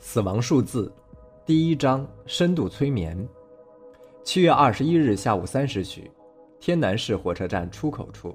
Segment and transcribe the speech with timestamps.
[0.00, 0.90] 死亡数字，
[1.44, 3.28] 第一章深度催眠。
[4.22, 6.08] 七月二十一日下午三时许，
[6.60, 8.34] 天南市火车站出口处，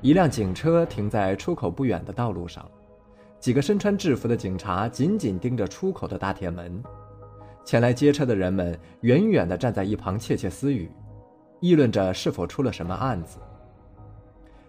[0.00, 2.66] 一辆警车停在出口不远的道路上，
[3.38, 6.82] 几个身穿制服的警察紧紧盯着出口的大铁门。
[7.62, 10.90] 前来接车的人们远远地站在一旁窃窃私语，
[11.60, 13.38] 议论着是否出了什么案子。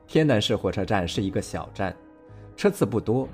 [0.05, 1.95] 天南市火车站是一个小站，
[2.57, 3.29] 车次不多。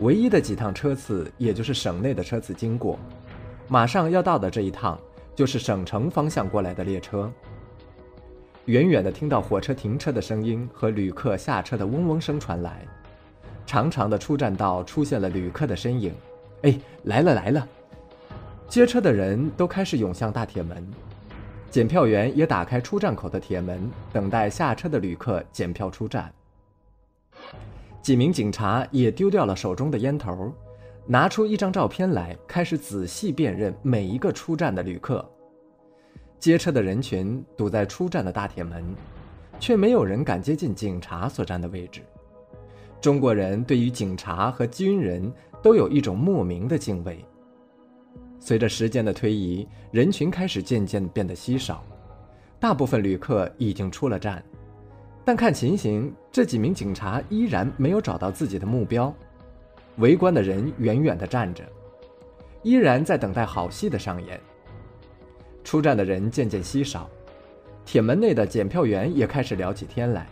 [0.00, 2.96] 唯一的几趟车次，也就是省内的车次经过，
[3.66, 4.96] 马上要到的这一趟，
[5.34, 7.30] 就是省城方向过来的列车。
[8.66, 12.86] 远远的听到火车停车的声音和旅客下车的嗡嗡声传来，
[13.66, 16.14] 长长的出站道出现了旅客的身影。
[16.62, 17.66] 哎，来了来了！
[18.68, 20.86] 接车的人都开始涌向大铁门，
[21.70, 26.32] 检票员也打开出站口的铁门，等待下车的旅客检票出站。
[28.00, 30.52] 几名警察也丢掉了手中的烟头，
[31.06, 35.28] 拿出一张照片来，开始仔细辨认每一个出站的旅客。
[36.38, 38.84] 接车的人群堵在出站的大铁门，
[39.58, 42.00] 却没有人敢接近警察所站的位置。
[43.00, 47.24] 中国人对于警察和军人都有一种莫名的敬畏。
[48.40, 51.84] 随着时间的推移，人群开始渐渐变得稀少，
[52.60, 54.42] 大部分旅客已经出了站。
[55.28, 59.14] 但看情形，这几名警察依然没有找到自己的目标。
[59.96, 61.62] 围观的人远远地站着，
[62.62, 64.40] 依然在等待好戏的上演。
[65.62, 67.10] 出站的人渐渐稀少，
[67.84, 70.26] 铁门内的检票员也开始聊起天来。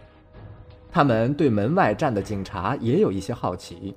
[0.91, 3.95] 他们对门外站的警察也有一些好奇，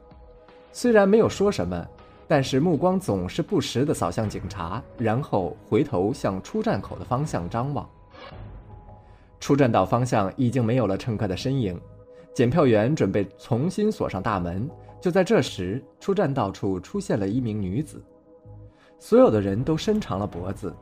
[0.74, 1.88] 虽然没有说什么，
[2.28, 7.90] 但是目光总是不时地扫向警察，然后回头向出站口的方向张望。
[9.40, 11.80] 出站道方向已经没有了乘客的身影，
[12.34, 14.70] 检票员准备重新锁上大门。
[15.02, 18.04] 就在这时，出站道处出现了一名女子，
[19.00, 20.76] 所有的人都伸长了脖子。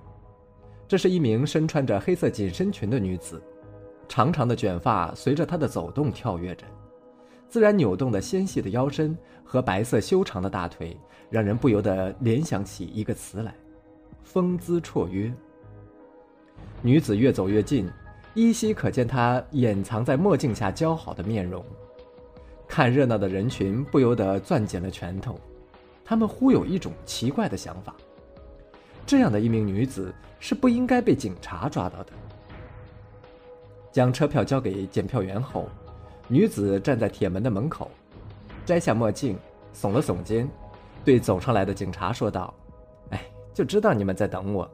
[0.88, 3.40] 这是一名身穿着黑色紧身裙的女子，
[4.08, 6.66] 长长的卷发随着她的走动跳跃着，
[7.48, 10.98] 自然扭动的纤细的腰身和白色修长的大腿，
[11.30, 13.54] 让人不由得联想起一个词来：
[14.24, 15.32] 风姿绰约。
[16.82, 17.88] 女子越走越近。
[18.38, 21.66] 依稀可见他掩藏在墨镜下姣好的面容，
[22.68, 25.40] 看热闹的人群不由得攥紧了拳头，
[26.06, 27.96] 他们忽有一种奇怪的想法：
[29.08, 32.14] 这样的一名女子是不应该被警察抓到的。
[33.92, 35.68] 将车票交给检票员后，
[36.28, 37.90] 女子站在铁门的门口，
[38.68, 39.36] 摘下墨镜，
[39.74, 40.48] 耸了耸肩，
[41.04, 42.54] 对走上来的警察说道
[43.10, 44.70] ：“哎，就知道你们在等我。”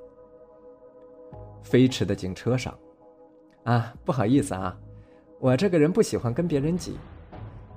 [1.63, 2.78] 飞驰的警车上。
[3.63, 4.75] 啊，不好意思啊，
[5.40, 6.97] 我这个人不喜欢跟别人挤，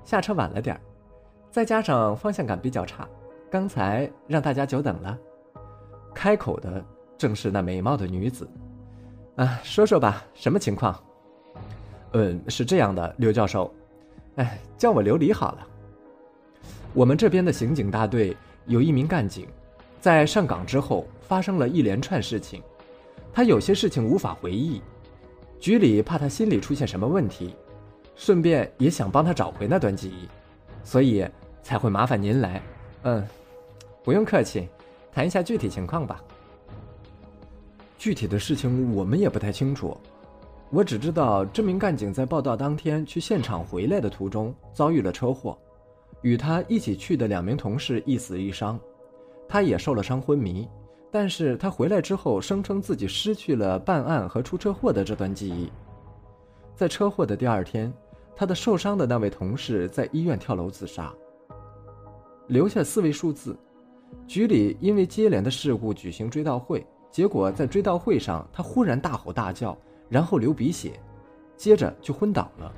[0.04, 0.80] 下车晚了点儿，
[1.50, 3.08] 再加上方向感比较差，
[3.50, 5.16] 刚才让大家久等了。
[6.14, 6.84] 开口的
[7.16, 8.48] 正是那美貌的女子。
[9.36, 10.98] 啊，说说吧，什么情况？
[12.12, 13.72] 嗯，是这样的，刘教授，
[14.36, 15.66] 哎，叫我刘离好了。
[16.94, 19.46] 我们这边的刑警大队有一名干警，
[20.00, 22.62] 在上岗之后发生了一连串事情，
[23.32, 24.80] 他有些事情无法回忆。
[25.58, 27.54] 局里怕他心里出现什么问题，
[28.14, 30.28] 顺便也想帮他找回那段记忆，
[30.84, 31.26] 所以
[31.62, 32.62] 才会麻烦您来。
[33.02, 33.26] 嗯，
[34.04, 34.68] 不用客气，
[35.12, 36.22] 谈一下具体情况吧。
[37.98, 39.96] 具体的事情我们也不太清楚，
[40.70, 45.56] 我只知道这名干警在报道当天去现场回来的途中遭遇了车祸，
[46.20, 48.78] 与他一起去的两名同事一死一伤，
[49.48, 50.68] 他也受了伤昏迷。
[51.18, 55.72] 但是他回来之后，声称自己失去了办案和出车祸的这段记忆。
[56.74, 57.90] 在车祸的第二天，
[58.36, 61.10] 他的受伤的那位同事在医院跳楼自杀，
[62.48, 63.56] 留下四位数字。
[64.26, 69.74] 局里因为接连的事故举行追悼会，结果在追悼会上，他忽然大吼大叫，
[70.10, 71.00] 然后流鼻血，
[71.56, 72.70] 接着就昏倒了。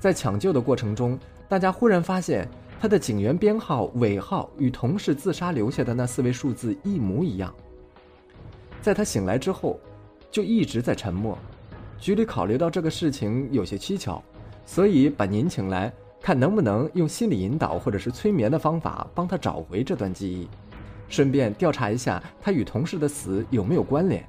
[0.00, 1.16] 在抢救的过程中，
[1.48, 2.48] 大家忽然发现。
[2.80, 7.52] 他的警员编号尾号与同事自杀留下的那四位数字一模一样。
[8.80, 9.80] 在他醒来之后，
[10.30, 11.36] 就一直在沉默。
[11.98, 14.22] 局里考虑到这个事情有些蹊跷，
[14.64, 20.48] 所以把您请来，看能不能用心理引导或者是催眠的方法帮他找回这段记忆，
[21.08, 24.24] 顺便调查一下他与同事的死有没有关联。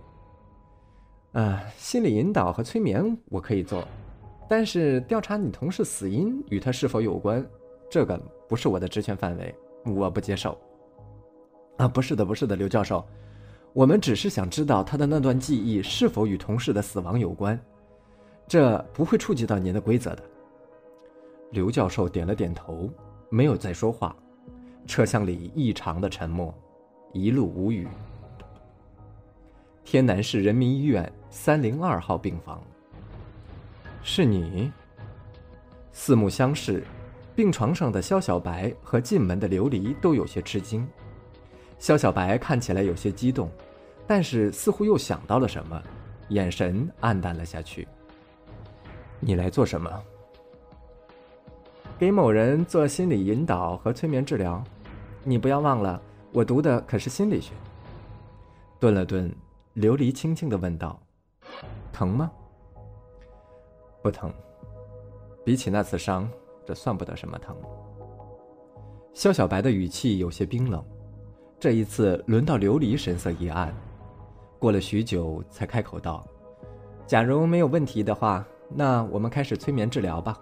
[1.34, 3.88] 啊，心理引导和催眠我可以做，
[4.50, 7.46] 但是调查你同事死因与他是否有关，
[7.90, 8.20] 这个。
[8.48, 9.54] 不是我的职权范围，
[9.86, 10.58] 我不接受。
[11.78, 13.06] 啊，不是的，不是的，刘教授，
[13.74, 17.60] 我们只是想知道他的那段记忆是否与同事的死亡有关，
[18.48, 20.24] 这不会触及到您的规则的。
[21.52, 22.90] 刘教授点了点头，
[23.30, 24.16] 没有再说话，
[24.88, 26.52] 车厢里异常的沉默，
[27.14, 27.88] 一路无语。
[29.84, 32.64] 天南市人民医院三零二号病房。
[34.02, 34.72] 是你。
[35.92, 36.84] 四目相视，
[37.40, 40.86] 病床上的肖小白和进门的琉璃都有些吃惊。
[41.78, 43.50] 肖小白看起来有些激动，
[44.06, 45.82] 但是似乎又想到了什么，
[46.28, 47.88] 眼神黯淡了下去。
[49.22, 49.90] 你来做什么？
[51.98, 54.62] 给某人做心理引导和催眠治疗。
[55.24, 56.02] 你不要忘了，
[56.34, 57.54] 我读的可是心理学。
[58.82, 59.34] 顿了顿，
[59.78, 61.00] 琉璃轻轻的问道
[61.94, 62.30] ：“疼吗？”
[64.04, 64.30] 不疼，
[65.46, 66.30] 比起那次伤，
[66.70, 67.56] 这算不得什么疼。
[69.12, 70.86] 肖小白的语气有些冰冷。
[71.60, 73.76] 这一次轮到琉璃神色一暗，
[74.60, 76.24] 过了许久才开口道
[77.08, 80.40] ：“假如没有问题的话，那我们开始催眠治疗吧。”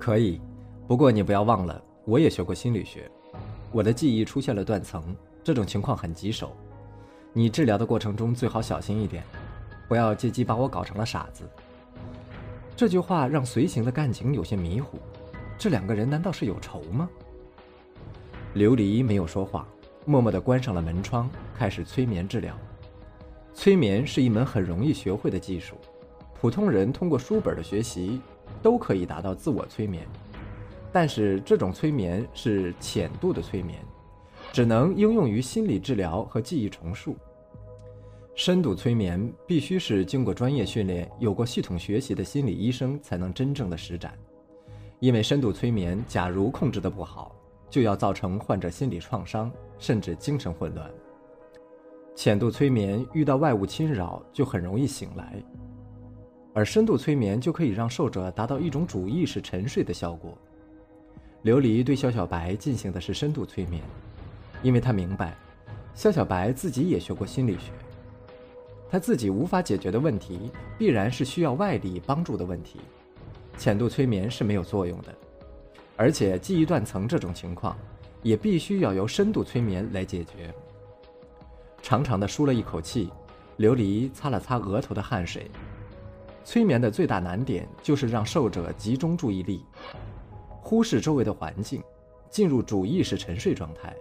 [0.00, 0.40] 可以，
[0.88, 3.10] 不过你不要忘了，我也学过心理学，
[3.70, 5.14] 我的记忆出现了断层，
[5.44, 6.56] 这种情况很棘手。
[7.34, 9.22] 你治疗的过程中最好小心一点。
[9.86, 11.44] 不要借机把我搞成了傻子。
[12.80, 14.98] 这句话让随行的干警有些迷糊，
[15.58, 17.10] 这两个人难道是有仇吗？
[18.54, 19.68] 琉璃没有说话，
[20.06, 22.56] 默默地关上了门窗，开始催眠治疗。
[23.52, 25.74] 催眠是一门很容易学会的技术，
[26.40, 28.18] 普通人通过书本的学习
[28.62, 30.06] 都可以达到自我催眠，
[30.90, 33.78] 但是这种催眠是浅度的催眠，
[34.54, 37.14] 只能应用于心理治疗和记忆重塑。
[38.34, 44.16] 深度催眠必须是经过专业训练、有过系统学习的心理医生才能真正的施展，
[44.98, 47.34] 因为深度催眠假如控制的不好，
[47.68, 50.90] 就要造成患者心理创伤，甚至精神混乱。
[52.14, 55.42] 浅度催眠遇到外物侵扰就很容易醒来，
[56.54, 60.36] 而深度催眠就可以让受者达到一种主意识沉睡的效果。
[61.44, 63.82] 琉璃对肖小白进行的是深度催眠，
[64.62, 65.36] 因为他明白，
[65.94, 67.70] 肖小白自己也学过心理学。
[68.90, 72.80] 他自己无法解决的问题，必然是需要外力帮助的问题。
[73.56, 75.14] 浅度催眠是没有作用的，
[75.96, 77.76] 而且记忆断层这种情况，
[78.22, 80.52] 也必须要由深度催眠来解决。
[81.82, 83.10] 长长的舒了一口气，
[83.58, 85.50] 琉璃擦了擦额头的汗水。
[86.42, 89.64] 催眠的最大难点就是让受者集中注意力，
[90.60, 91.82] 忽视周围的环境，
[92.28, 93.94] 进入主意识沉睡状态。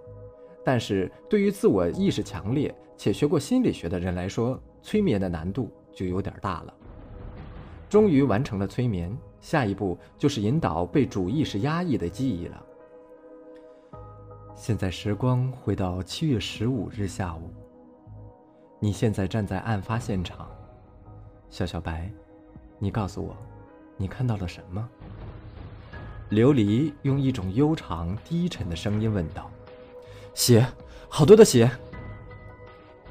[0.63, 6.73] 但是对于自我意识强烈且学过心理学的人来说，催眠的难度就有点大了。
[7.89, 12.63] 终于完成了催眠，下一步就是引导被主意识压抑的记忆了。
[14.55, 17.49] 现在时光回到七月十五日下午，
[18.79, 20.47] 你现在站在案发现场，
[21.49, 22.11] 小小白，
[22.77, 23.35] 你告诉我，
[23.97, 24.87] 你看到了什么？
[26.29, 29.49] 琉璃用一种悠长低沉的声音问道
[30.35, 30.63] ：“血，
[31.09, 31.71] 好多的血。”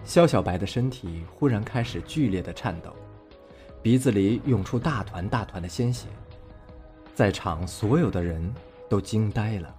[0.04, 2.94] 肖小白的身体忽然开始剧烈的颤抖，
[3.82, 6.08] 鼻子里涌出大团大团的鲜血，
[7.14, 8.54] 在场所有的人
[8.88, 9.74] 都惊呆了。